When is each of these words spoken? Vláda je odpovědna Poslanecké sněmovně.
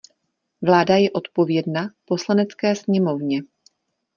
Vláda 0.61 0.95
je 0.95 1.11
odpovědna 1.11 1.89
Poslanecké 2.05 2.75
sněmovně. 2.75 3.41